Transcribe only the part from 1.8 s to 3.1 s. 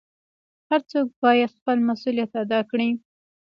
مسؤليت ادا کړي.